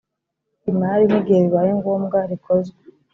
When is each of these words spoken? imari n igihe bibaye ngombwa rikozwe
imari 0.71 1.03
n 1.11 1.13
igihe 1.19 1.39
bibaye 1.45 1.71
ngombwa 1.79 2.17
rikozwe 2.29 2.79